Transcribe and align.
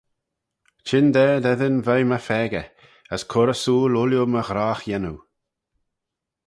Chyndaa 0.87 1.33
dt'eddin 1.43 1.77
veih 1.85 2.05
my 2.09 2.19
pheccah: 2.27 2.67
as 3.13 3.21
cur 3.31 3.49
ersooyl 3.53 3.93
ooilley 3.99 4.25
my 4.33 4.41
ghrogh-yannoo. 4.47 5.19